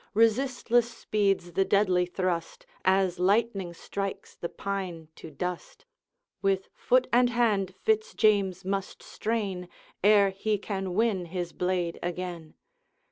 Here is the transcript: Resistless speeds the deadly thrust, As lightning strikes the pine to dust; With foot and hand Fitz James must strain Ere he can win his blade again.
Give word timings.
Resistless 0.15 0.91
speeds 0.91 1.51
the 1.51 1.63
deadly 1.63 2.07
thrust, 2.07 2.65
As 2.83 3.19
lightning 3.19 3.71
strikes 3.75 4.33
the 4.35 4.49
pine 4.49 5.09
to 5.15 5.29
dust; 5.29 5.85
With 6.41 6.69
foot 6.73 7.05
and 7.13 7.29
hand 7.29 7.75
Fitz 7.83 8.15
James 8.15 8.65
must 8.65 9.03
strain 9.03 9.69
Ere 10.03 10.31
he 10.31 10.57
can 10.57 10.95
win 10.95 11.25
his 11.25 11.53
blade 11.53 11.99
again. 12.01 12.55